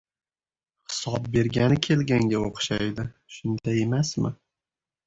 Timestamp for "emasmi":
3.89-4.35